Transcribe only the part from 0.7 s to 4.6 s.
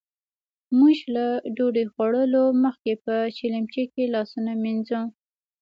موژ له ډوډۍ خوړلو مخکې په چیلیمچې کې لاسونه